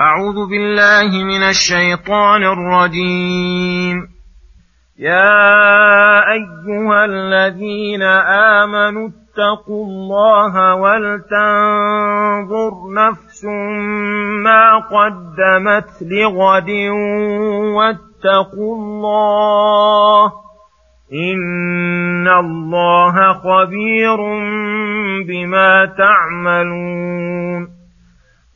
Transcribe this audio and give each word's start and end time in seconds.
أعوذ 0.00 0.48
بالله 0.50 1.24
من 1.24 1.42
الشيطان 1.42 2.42
الرجيم. 2.42 4.08
يا 4.98 6.22
أيها 6.32 7.04
الذين 7.04 8.02
آمنوا 8.62 9.08
اتقوا 9.08 9.86
الله 9.86 10.74
ولتنظر 10.74 12.72
نفس 12.94 13.44
ما 14.44 14.78
قدمت 14.78 15.90
لغد 16.02 16.70
واتقوا 17.74 18.76
الله 18.76 20.32
إن 21.12 22.28
الله 22.28 23.32
خبير 23.32 24.16
بما 25.26 25.84
تعملون. 25.98 27.77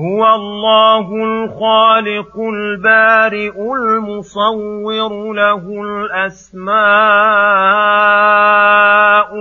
هو 0.00 0.22
الله 0.34 1.06
الخالق 1.30 2.34
البارئ 2.38 3.56
المصور 3.76 5.32
له 5.32 5.64
الأسماء 5.82 6.70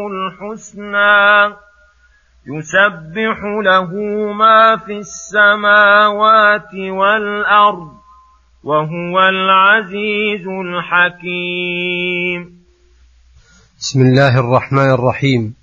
الحسنى 0.07 1.55
يسبح 2.47 3.37
له 3.63 3.91
ما 4.33 4.77
في 4.77 4.97
السماوات 4.97 6.73
والأرض 6.73 7.91
وهو 8.63 9.19
العزيز 9.29 10.47
الحكيم. 10.65 12.39
بسم 13.79 14.01
الله 14.01 14.39
الرحمن 14.39 14.89
الرحيم. 14.89 15.55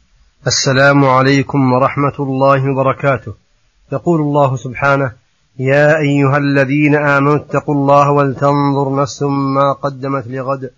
السلام 0.46 1.04
عليكم 1.04 1.72
ورحمة 1.72 2.16
الله 2.20 2.70
وبركاته. 2.70 3.45
يقول 3.92 4.20
الله 4.20 4.56
سبحانه 4.56 5.12
يا 5.58 5.98
أيها 5.98 6.36
الذين 6.36 6.94
آمنوا 6.94 7.36
اتقوا 7.36 7.74
الله 7.74 8.10
ولتنظر 8.10 9.02
نفس 9.02 9.22
ما 9.22 9.72
قدمت 9.72 10.26
لغد. 10.26 10.70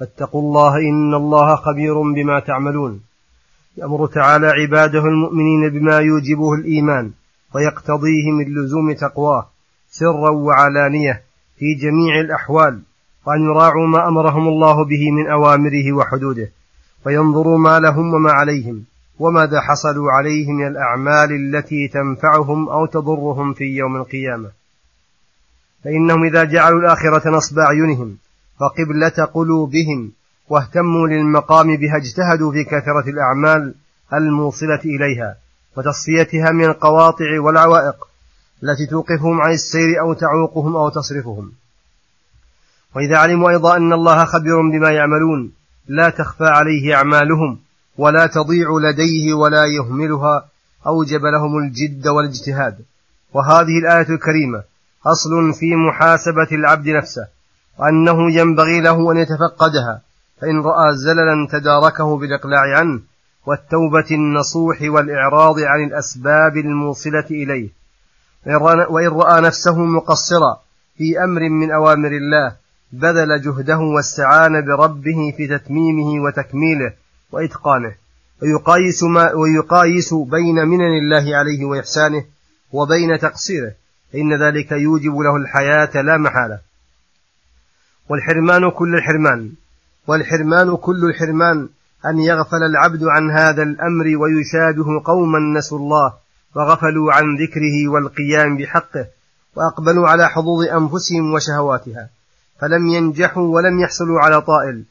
فاتقوا 0.00 0.40
الله 0.40 0.76
إن 0.76 1.14
الله 1.14 1.56
خبير 1.56 2.02
بما 2.02 2.40
تعملون. 2.40 3.00
يأمر 3.76 4.06
تعالى 4.06 4.46
عباده 4.46 5.04
المؤمنين 5.04 5.68
بما 5.70 5.98
يوجبه 5.98 6.54
الإيمان 6.54 7.12
ويقتضيه 7.54 8.30
من 8.38 8.54
لزوم 8.54 8.92
تقواه 8.92 9.46
سرا 9.90 10.30
وعلانية 10.30 11.22
في 11.58 11.74
جميع 11.74 12.20
الأحوال 12.20 12.80
وأن 13.26 13.40
يراعوا 13.44 13.86
ما 13.86 14.08
أمرهم 14.08 14.48
الله 14.48 14.84
به 14.84 15.10
من 15.10 15.30
أوامره 15.30 15.92
وحدوده 15.92 16.50
وينظروا 17.06 17.58
ما 17.58 17.78
لهم 17.80 18.14
وما 18.14 18.32
عليهم. 18.32 18.84
وماذا 19.18 19.60
حصلوا 19.60 20.12
عليه 20.12 20.52
من 20.52 20.66
الأعمال 20.66 21.32
التي 21.32 21.88
تنفعهم 21.88 22.68
أو 22.68 22.86
تضرهم 22.86 23.54
في 23.54 23.64
يوم 23.64 23.96
القيامة. 23.96 24.50
فإنهم 25.84 26.24
إذا 26.24 26.44
جعلوا 26.44 26.80
الآخرة 26.80 27.30
نصب 27.30 27.58
أعينهم 27.58 28.16
وقبلة 28.60 29.24
قلوبهم 29.34 30.12
واهتموا 30.48 31.08
للمقام 31.08 31.76
بها 31.76 31.96
اجتهدوا 31.96 32.52
في 32.52 32.64
كثرة 32.64 33.10
الأعمال 33.10 33.74
الموصلة 34.14 34.80
إليها 34.84 35.36
وتصفيتها 35.76 36.50
من 36.50 36.64
القواطع 36.64 37.40
والعوائق 37.40 38.08
التي 38.62 38.86
توقفهم 38.86 39.40
عن 39.40 39.50
السير 39.50 40.00
أو 40.00 40.12
تعوقهم 40.12 40.76
أو 40.76 40.88
تصرفهم. 40.88 41.52
وإذا 42.94 43.16
علموا 43.16 43.50
أيضا 43.50 43.76
أن 43.76 43.92
الله 43.92 44.24
خبير 44.24 44.60
بما 44.72 44.90
يعملون 44.90 45.52
لا 45.88 46.10
تخفى 46.10 46.44
عليه 46.44 46.94
أعمالهم. 46.94 47.58
ولا 47.98 48.26
تضيع 48.26 48.68
لديه 48.82 49.34
ولا 49.34 49.64
يهملها 49.64 50.48
أوجب 50.86 51.20
لهم 51.24 51.58
الجد 51.58 52.08
والاجتهاد. 52.08 52.78
وهذه 53.32 53.78
الآية 53.78 54.08
الكريمة 54.10 54.62
أصل 55.06 55.54
في 55.54 55.76
محاسبة 55.76 56.48
العبد 56.52 56.88
نفسه 56.88 57.26
وأنه 57.78 58.32
ينبغي 58.32 58.80
له 58.80 59.12
أن 59.12 59.16
يتفقدها 59.16 60.00
فإن 60.40 60.60
رأى 60.60 60.96
زللا 60.96 61.48
تداركه 61.52 62.16
بالإقلاع 62.16 62.78
عنه 62.78 63.00
والتوبة 63.46 64.06
النصوح 64.10 64.82
والإعراض 64.82 65.60
عن 65.60 65.84
الأسباب 65.84 66.56
الموصلة 66.56 67.26
إليه. 67.30 67.68
وإن 68.90 69.08
رأى 69.08 69.40
نفسه 69.40 69.78
مقصرا 69.78 70.60
في 70.98 71.24
أمر 71.24 71.48
من 71.48 71.70
أوامر 71.70 72.08
الله 72.08 72.56
بذل 72.92 73.42
جهده 73.42 73.78
واستعان 73.78 74.64
بربه 74.66 75.34
في 75.36 75.46
تتميمه 75.46 76.24
وتكميله 76.24 76.92
وإتقانه 77.32 77.94
ويقايس, 78.42 79.02
ما 79.02 79.32
ويقايس 79.32 80.14
بين 80.14 80.68
منن 80.68 80.98
الله 81.02 81.36
عليه 81.36 81.64
وإحسانه 81.64 82.24
وبين 82.72 83.18
تقصيره 83.18 83.72
فإن 84.12 84.42
ذلك 84.42 84.72
يوجب 84.72 85.16
له 85.16 85.36
الحياة 85.36 86.02
لا 86.02 86.16
محالة. 86.16 86.60
والحرمان 88.08 88.70
كل 88.70 88.94
الحرمان 88.94 89.52
والحرمان 90.06 90.76
كل 90.76 91.04
الحرمان 91.04 91.68
أن 92.06 92.18
يغفل 92.18 92.62
العبد 92.70 93.04
عن 93.04 93.30
هذا 93.30 93.62
الأمر 93.62 94.04
ويشابه 94.04 95.02
قوما 95.04 95.58
نسوا 95.58 95.78
الله 95.78 96.14
وغفلوا 96.56 97.12
عن 97.12 97.24
ذكره 97.36 97.88
والقيام 97.88 98.56
بحقه 98.56 99.06
وأقبلوا 99.56 100.08
على 100.08 100.28
حظوظ 100.28 100.64
أنفسهم 100.64 101.34
وشهواتها 101.34 102.08
فلم 102.60 102.86
ينجحوا 102.86 103.54
ولم 103.54 103.80
يحصلوا 103.80 104.20
على 104.20 104.40
طائل. 104.40 104.84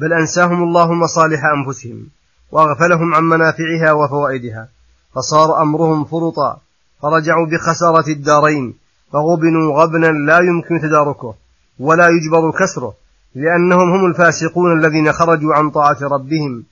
بل 0.00 0.12
أنساهم 0.12 0.62
الله 0.62 0.92
مصالح 0.92 1.40
أنفسهم 1.44 2.06
وأغفلهم 2.52 3.14
عن 3.14 3.24
منافعها 3.24 3.92
وفوائدها. 3.92 4.68
فصار 5.14 5.62
أمرهم 5.62 6.04
فرطا 6.04 6.60
فرجعوا 7.02 7.46
بخسارة 7.46 8.08
الدارين 8.08 8.74
فغبنوا 9.12 9.82
غبنا 9.82 10.06
لا 10.06 10.38
يمكن 10.38 10.80
تداركه 10.80 11.34
ولا 11.78 12.08
يجبر 12.08 12.50
كسره 12.50 12.94
لأنهم 13.34 13.90
هم 13.94 14.06
الفاسقون 14.06 14.78
الذين 14.78 15.12
خرجوا 15.12 15.54
عن 15.54 15.70
طاعة 15.70 15.96
ربهم 16.02 16.64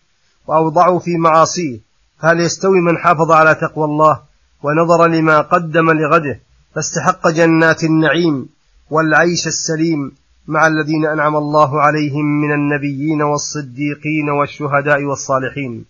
وأوضعوا 0.46 0.98
في 0.98 1.16
معاصيه. 1.16 1.78
هل 2.20 2.40
يستوي 2.40 2.80
من 2.80 2.98
حافظ 2.98 3.32
على 3.32 3.54
تقوى 3.54 3.84
الله 3.84 4.20
ونظر 4.62 5.06
لما 5.06 5.40
قدم 5.40 5.90
لغده؟ 5.90 6.40
فاستحق 6.74 7.28
جنات 7.28 7.84
النعيم 7.84 8.48
والعيش 8.90 9.46
السليم. 9.46 10.12
مع 10.48 10.66
الذين 10.66 11.06
أنعم 11.06 11.36
الله 11.36 11.80
عليهم 11.80 12.24
من 12.24 12.52
النبيين 12.54 13.22
والصديقين 13.22 14.30
والشهداء 14.40 15.04
والصالحين. 15.04 15.84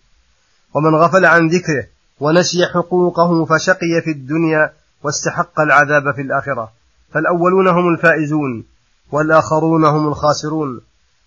ومن 0.73 0.95
غفل 0.95 1.25
عن 1.25 1.47
ذكره 1.47 1.87
ونسي 2.19 2.65
حقوقه 2.73 3.45
فشقي 3.45 4.01
في 4.03 4.11
الدنيا 4.11 4.73
واستحق 5.03 5.59
العذاب 5.59 6.15
في 6.15 6.21
الآخرة. 6.21 6.71
فالأولون 7.13 7.67
هم 7.67 7.93
الفائزون 7.93 8.63
والآخرون 9.11 9.85
هم 9.85 10.07
الخاسرون. 10.07 10.81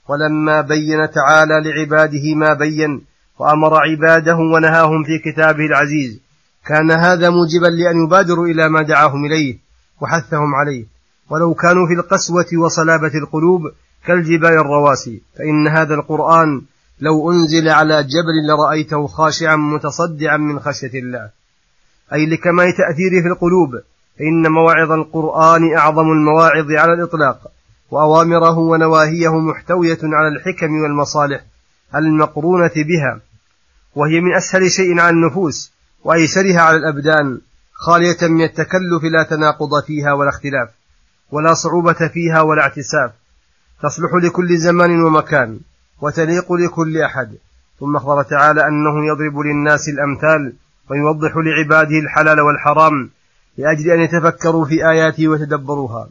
ولما 0.08 0.60
بين 0.60 1.10
تعالى 1.10 1.60
لعباده 1.60 2.34
ما 2.34 2.52
بين 2.54 3.04
وأمر 3.38 3.76
عباده 3.76 4.36
ونهاهم 4.36 5.04
في 5.04 5.32
كتابه 5.32 5.66
العزيز. 5.66 6.20
كان 6.66 6.90
هذا 6.90 7.30
موجبا 7.30 7.66
لأن 7.66 8.04
يبادروا 8.04 8.46
إلى 8.46 8.68
ما 8.68 8.82
دعاهم 8.82 9.24
إليه 9.24 9.58
وحثهم 10.00 10.54
عليه. 10.54 10.91
ولو 11.32 11.54
كانوا 11.54 11.86
في 11.86 11.92
القسوة 11.92 12.46
وصلابة 12.58 13.14
القلوب 13.14 13.60
كالجبال 14.06 14.52
الرواسي 14.52 15.22
فإن 15.38 15.68
هذا 15.68 15.94
القرآن 15.94 16.62
لو 17.00 17.32
أنزل 17.32 17.68
على 17.68 18.02
جبل 18.02 18.46
لرأيته 18.48 19.06
خاشعا 19.06 19.56
متصدعا 19.56 20.36
من 20.36 20.60
خشية 20.60 20.98
الله. 20.98 21.30
أي 22.12 22.26
لكمال 22.26 22.72
تأثيره 22.76 23.22
في 23.22 23.28
القلوب 23.28 23.70
فإن 24.18 24.52
مواعظ 24.52 24.92
القرآن 24.92 25.76
أعظم 25.76 26.12
المواعظ 26.12 26.70
على 26.70 26.92
الإطلاق 26.92 27.38
وأوامره 27.90 28.58
ونواهيه 28.58 29.40
محتوية 29.40 29.98
على 30.02 30.28
الحكم 30.28 30.72
والمصالح 30.82 31.40
المقرونة 31.96 32.74
بها 32.76 33.20
وهي 33.94 34.20
من 34.20 34.36
أسهل 34.36 34.70
شيء 34.70 35.00
على 35.00 35.10
النفوس 35.10 35.72
وأيسرها 36.04 36.60
على 36.60 36.76
الأبدان 36.76 37.40
خالية 37.72 38.28
من 38.28 38.44
التكلف 38.44 39.02
لا 39.12 39.22
تناقض 39.22 39.84
فيها 39.86 40.12
ولا 40.12 40.30
اختلاف. 40.30 40.81
ولا 41.32 41.54
صعوبة 41.54 42.08
فيها 42.08 42.40
ولا 42.40 42.62
اعتساف 42.62 43.12
تصلح 43.82 44.14
لكل 44.22 44.58
زمان 44.58 45.02
ومكان 45.02 45.60
وتليق 46.00 46.52
لكل 46.52 46.98
أحد. 46.98 47.36
ثم 47.80 47.96
أخبر 47.96 48.22
تعالى 48.22 48.66
أنه 48.68 49.06
يضرب 49.06 49.38
للناس 49.38 49.88
الأمثال 49.88 50.52
ويوضح 50.90 51.32
لعباده 51.36 51.98
الحلال 51.98 52.40
والحرام 52.40 53.10
لأجل 53.58 53.90
أن 53.90 54.00
يتفكروا 54.00 54.64
في 54.64 54.90
آياته 54.90 55.28
ويتدبروها 55.28 56.08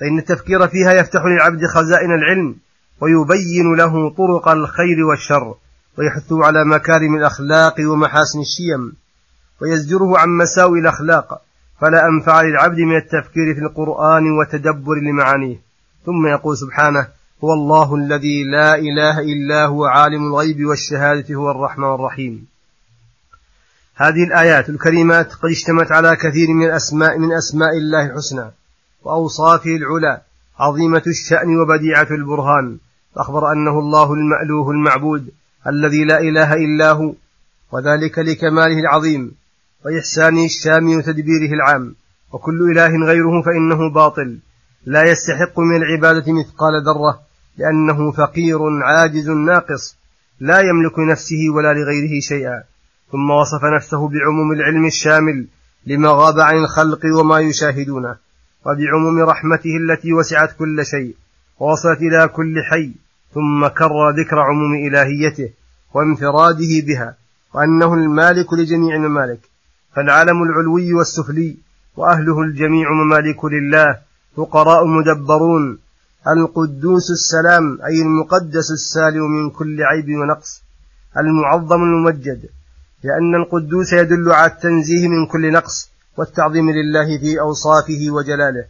فإن 0.00 0.18
التفكير 0.18 0.68
فيها 0.68 0.92
يفتح 0.92 1.24
للعبد 1.24 1.66
خزائن 1.66 2.10
العلم 2.14 2.56
ويبين 3.00 3.74
له 3.76 4.10
طرق 4.10 4.48
الخير 4.48 5.04
والشر 5.10 5.54
ويحث 5.98 6.32
على 6.32 6.64
مكارم 6.64 7.16
الأخلاق 7.16 7.74
ومحاسن 7.80 8.40
الشيم 8.40 8.92
ويزجره 9.60 10.18
عن 10.18 10.28
مساوي 10.28 10.80
الأخلاق 10.80 11.42
فلا 11.80 12.08
أنفع 12.08 12.42
للعبد 12.42 12.78
من 12.78 12.96
التفكير 12.96 13.54
في 13.54 13.60
القرآن 13.60 14.38
وتدبر 14.38 14.94
لمعانيه. 14.94 15.56
ثم 16.06 16.26
يقول 16.26 16.56
سبحانه 16.56 17.08
هو 17.44 17.52
الله 17.52 17.94
الذي 17.94 18.44
لا 18.44 18.74
إله 18.74 19.18
إلا 19.20 19.66
هو 19.66 19.84
عالم 19.84 20.26
الغيب 20.26 20.64
والشهادة 20.66 21.34
هو 21.34 21.50
الرحمن 21.50 21.94
الرحيم. 21.94 22.46
هذه 23.94 24.24
الآيات 24.24 24.68
الكريمات 24.68 25.32
قد 25.32 25.50
اشتمت 25.50 25.92
على 25.92 26.16
كثير 26.16 26.48
من 26.48 26.66
الأسماء 26.66 27.18
من 27.18 27.32
أسماء 27.32 27.76
الله 27.78 28.06
الحسنى 28.06 28.50
وأوصافه 29.02 29.76
العلى 29.76 30.20
عظيمة 30.58 31.02
الشأن 31.06 31.58
وبديعة 31.60 32.08
البرهان. 32.10 32.78
فأخبر 33.14 33.52
أنه 33.52 33.78
الله 33.78 34.12
المألوه 34.12 34.70
المعبود 34.70 35.30
الذي 35.66 36.04
لا 36.04 36.20
إله 36.20 36.54
إلا 36.54 36.92
هو 36.92 37.12
وذلك 37.72 38.18
لكماله 38.18 38.78
العظيم. 38.80 39.32
وإحسانه 39.86 40.44
الشامي 40.44 40.96
وتدبيره 40.96 41.52
العام. 41.52 41.94
وكل 42.32 42.70
إله 42.70 43.06
غيره 43.06 43.42
فإنه 43.42 43.90
باطل. 43.94 44.38
لا 44.86 45.02
يستحق 45.10 45.60
من 45.60 45.76
العبادة 45.76 46.32
مثقال 46.32 46.82
ذرة 46.86 47.20
لأنه 47.58 48.12
فقير 48.12 48.58
عاجز 48.82 49.30
ناقص 49.30 49.96
لا 50.40 50.60
يملك 50.60 50.98
لنفسه 50.98 51.50
ولا 51.56 51.72
لغيره 51.74 52.20
شيئا. 52.20 52.62
ثم 53.12 53.30
وصف 53.30 53.64
نفسه 53.76 54.08
بعموم 54.08 54.52
العلم 54.52 54.86
الشامل 54.86 55.46
لما 55.86 56.08
غاب 56.08 56.40
عن 56.40 56.56
الخلق 56.56 57.00
وما 57.18 57.38
يشاهدونه 57.38 58.16
وبعموم 58.66 59.20
رحمته 59.20 59.76
التي 59.76 60.12
وسعت 60.12 60.52
كل 60.58 60.86
شيء 60.86 61.14
ووصلت 61.58 61.98
إلى 61.98 62.28
كل 62.28 62.62
حي 62.70 62.90
ثم 63.34 63.66
كرر 63.66 64.10
ذكر 64.10 64.38
عموم 64.38 64.74
إلهيته 64.74 65.50
وانفراده 65.94 66.86
بها 66.86 67.16
وأنه 67.54 67.94
المالك 67.94 68.52
لجميع 68.52 68.96
الممالك. 68.96 69.40
فالعالم 69.96 70.42
العلوي 70.42 70.94
والسفلي 70.94 71.56
وأهله 71.96 72.40
الجميع 72.40 72.92
ممالك 72.92 73.44
لله 73.44 73.98
فقراء 74.36 74.86
مدبرون 74.86 75.78
القدوس 76.28 77.10
السلام 77.10 77.78
أي 77.86 78.02
المقدس 78.02 78.70
السالم 78.70 79.30
من 79.30 79.50
كل 79.50 79.82
عيب 79.82 80.08
ونقص 80.20 80.62
المعظم 81.18 81.82
الممجد 81.82 82.48
لأن 83.04 83.34
القدوس 83.34 83.92
يدل 83.92 84.32
على 84.32 84.52
التنزيه 84.52 85.08
من 85.08 85.26
كل 85.26 85.52
نقص 85.52 85.90
والتعظيم 86.16 86.70
لله 86.70 87.18
في 87.18 87.40
أوصافه 87.40 88.10
وجلاله 88.10 88.64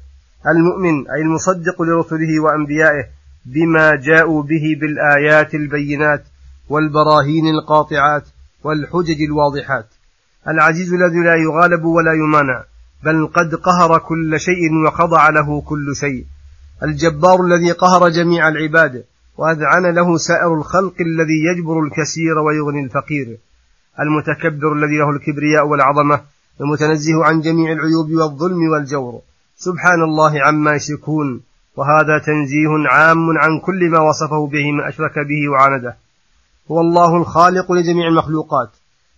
المؤمن 0.46 1.10
أي 1.10 1.20
المصدق 1.22 1.82
لرسله 1.82 2.40
وأنبيائه 2.40 3.04
بما 3.46 3.96
جاءوا 3.96 4.42
به 4.42 4.64
بالآيات 4.80 5.54
البينات 5.54 6.24
والبراهين 6.68 7.46
القاطعات 7.48 8.24
والحجج 8.64 9.22
الواضحات. 9.22 9.86
العزيز 10.48 10.94
الذي 10.94 11.18
لا 11.24 11.34
يغالب 11.34 11.84
ولا 11.84 12.12
يمانع 12.12 12.64
بل 13.02 13.26
قد 13.26 13.54
قهر 13.54 13.98
كل 13.98 14.40
شيء 14.40 14.86
وخضع 14.86 15.28
له 15.28 15.60
كل 15.60 15.96
شيء. 15.96 16.24
الجبار 16.82 17.40
الذي 17.44 17.72
قهر 17.72 18.08
جميع 18.08 18.48
العباد 18.48 19.04
وأذعن 19.36 19.94
له 19.94 20.16
سائر 20.16 20.54
الخلق 20.54 20.94
الذي 21.00 21.38
يجبر 21.50 21.80
الكثير 21.82 22.38
ويغني 22.38 22.84
الفقير. 22.84 23.38
المتكبر 24.00 24.72
الذي 24.72 24.98
له 24.98 25.10
الكبرياء 25.10 25.66
والعظمة 25.66 26.20
المتنزه 26.60 27.24
عن 27.24 27.40
جميع 27.40 27.72
العيوب 27.72 28.10
والظلم 28.10 28.68
والجور. 28.72 29.20
سبحان 29.56 30.02
الله 30.02 30.42
عما 30.42 30.74
يشركون 30.74 31.40
وهذا 31.76 32.18
تنزيه 32.18 32.88
عام 32.88 33.38
عن 33.38 33.60
كل 33.60 33.90
ما 33.90 34.00
وصفه 34.00 34.46
به 34.46 34.72
من 34.72 34.84
أشرك 34.84 35.18
به 35.18 35.48
وعانده. 35.52 35.96
هو 36.70 36.80
الله 36.80 37.16
الخالق 37.16 37.72
لجميع 37.72 38.08
المخلوقات. 38.08 38.70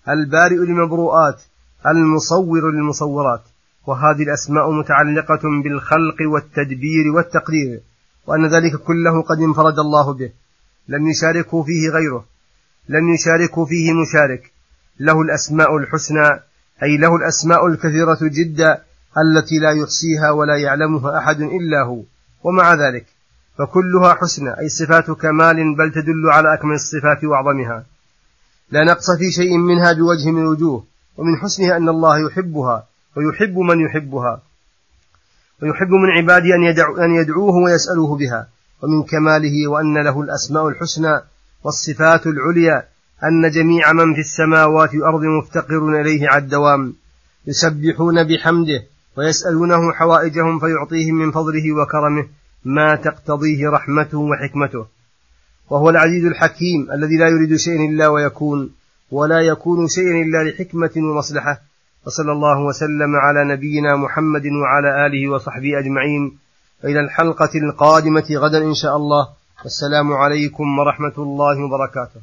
البارئ 0.09 0.57
للمبروءات 0.57 1.43
المصور 1.87 2.71
للمصورات 2.71 3.43
وهذه 3.87 4.23
الأسماء 4.23 4.71
متعلقة 4.71 5.41
بالخلق 5.65 6.17
والتدبير 6.33 7.11
والتقدير 7.15 7.81
وأن 8.27 8.47
ذلك 8.47 8.77
كله 8.77 9.23
قد 9.23 9.39
انفرد 9.39 9.79
الله 9.79 10.15
به. 10.15 10.31
لم 10.89 11.09
يشاركه 11.09 11.63
فيه 11.63 11.89
غيره 11.89 12.25
لم 12.89 13.15
يشاركه 13.15 13.65
فيه 13.65 13.93
مشارك. 13.93 14.53
له 15.01 15.23
الأسماء 15.23 15.77
الحسنى 15.77 16.29
أي 16.83 16.97
له 16.97 17.17
الأسماء 17.17 17.67
الكثيرة 17.67 18.19
جدا 18.23 18.83
التي 19.19 19.59
لا 19.59 19.71
يحصيها 19.71 20.31
ولا 20.31 20.57
يعلمها 20.57 21.19
أحد 21.19 21.41
إلا 21.41 21.83
هو 21.83 22.03
ومع 22.45 22.75
ذلك. 22.75 23.07
فكلها 23.59 24.15
حسنى 24.15 24.59
أي 24.59 24.69
صفات 24.69 25.11
كمال 25.11 25.77
بل 25.77 25.93
تدل 25.93 26.31
على 26.33 26.55
أكمل 26.55 26.75
الصفات 26.75 27.25
وأعظمها. 27.25 27.85
لا 28.71 28.85
نقص 28.85 29.11
في 29.11 29.31
شيء 29.31 29.59
منها 29.59 29.93
بوجه 29.93 30.31
من 30.31 30.43
الوجوه 30.43 30.85
ومن 31.17 31.37
حسنها 31.37 31.77
أن 31.77 31.89
الله 31.89 32.27
يحبها 32.27 32.87
ويحب 33.17 33.59
من 33.59 33.81
يحبها 33.81 34.43
ويحب 35.63 35.91
من 35.91 36.11
عباده 36.19 36.55
أن, 36.55 36.63
يدعو 36.63 36.97
أن 36.97 37.11
يدعوه 37.11 37.55
ويسألوه 37.55 38.17
بها 38.17 38.49
ومن 38.83 39.03
كماله 39.03 39.69
وأن 39.69 40.05
له 40.05 40.21
الأسماء 40.21 40.69
الحسنى 40.69 41.21
والصفات 41.65 42.27
العليا 42.27 42.85
أن 43.25 43.51
جميع 43.51 43.93
من 43.93 44.15
في 44.15 44.21
السماوات 44.21 44.95
والأرض 44.95 45.23
مفتقر 45.25 46.01
إليه 46.01 46.29
على 46.29 46.43
الدوام 46.43 46.95
يسبحون 47.47 48.25
بحمده 48.25 48.83
ويسألونه 49.17 49.93
حوائجهم 49.93 50.59
فيعطيهم 50.59 51.15
من 51.15 51.31
فضله 51.31 51.73
وكرمه 51.73 52.27
ما 52.65 52.97
تقتضيه 52.97 53.69
رحمته 53.69 54.19
وحكمته. 54.19 54.87
وهو 55.71 55.91
العزيز 55.91 56.25
الحكيم 56.25 56.93
الذي 56.93 57.17
لا 57.17 57.29
يريد 57.29 57.57
شيئا 57.57 57.85
إلا 57.85 58.09
ويكون 58.09 58.71
ولا 59.11 59.41
يكون 59.41 59.89
شيئا 59.89 60.23
إلا 60.23 60.51
لحكمة 60.51 60.91
ومصلحة. 60.97 61.61
وصلى 62.07 62.33
الله 62.33 62.65
وسلم 62.65 63.17
على 63.17 63.55
نبينا 63.55 63.97
محمد 63.97 64.47
وعلى 64.47 65.07
آله 65.07 65.29
وصحبه 65.29 65.79
أجمعين. 65.79 66.39
إلى 66.85 67.01
الحلقة 67.01 67.51
القادمة 67.55 68.27
غدا 68.31 68.65
إن 68.65 68.75
شاء 68.75 68.97
الله. 68.97 69.29
والسلام 69.65 70.13
عليكم 70.13 70.79
ورحمة 70.79 71.17
الله 71.19 71.65
وبركاته. 71.65 72.21